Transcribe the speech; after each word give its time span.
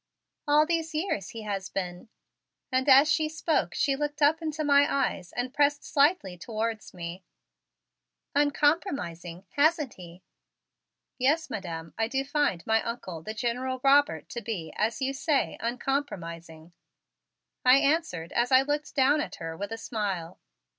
All 0.47 0.65
these 0.65 0.95
years 0.95 1.29
he 1.29 1.43
has 1.43 1.69
been" 1.69 2.09
and 2.71 2.89
as 2.89 3.07
she 3.07 3.29
spoke 3.29 3.75
she 3.75 3.95
looked 3.95 4.19
up 4.19 4.41
into 4.41 4.63
my 4.63 4.87
eyes 4.91 5.31
and 5.33 5.53
pressed 5.53 5.83
slightly 5.85 6.39
towards 6.39 6.91
me 6.91 7.23
"uncompromising, 8.33 9.45
hasn't 9.51 9.93
he?" 9.93 10.23
"Yes, 11.19 11.51
Madam, 11.51 11.93
I 11.99 12.07
do 12.07 12.25
find 12.25 12.65
my 12.65 12.81
Uncle, 12.81 13.21
the 13.21 13.35
General 13.35 13.79
Robert, 13.83 14.27
to 14.29 14.41
be, 14.41 14.73
as 14.75 15.03
you 15.03 15.13
say, 15.13 15.55
uncompromising," 15.59 16.73
I 17.63 17.77
answered 17.77 18.31
as 18.33 18.51
I 18.51 18.63
looked 18.63 18.95
down 18.95 19.21
at 19.21 19.35
her 19.35 19.55
with 19.55 19.71
a 19.71 19.77
smile. 19.77 20.39